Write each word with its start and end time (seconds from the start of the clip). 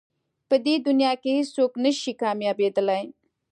په 0.49 0.55
دې 0.65 0.75
دنیا 0.87 1.11
کې 1.21 1.29
هېڅ 1.37 1.49
څوک 1.57 1.71
نه 1.83 1.91
شي 2.01 2.13
کامیابېدلی. 2.21 3.03